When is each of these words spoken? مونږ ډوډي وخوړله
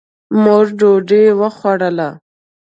مونږ 0.43 0.65
ډوډي 0.79 1.21
وخوړله 1.39 2.09